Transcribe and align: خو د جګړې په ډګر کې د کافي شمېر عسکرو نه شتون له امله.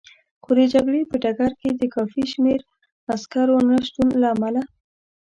خو 0.43 0.51
د 0.59 0.61
جګړې 0.73 1.01
په 1.09 1.15
ډګر 1.23 1.51
کې 1.61 1.69
د 1.73 1.81
کافي 1.95 2.23
شمېر 2.33 2.59
عسکرو 3.13 3.57
نه 3.69 3.77
شتون 3.87 4.07
له 4.21 4.27
امله. 4.35 4.61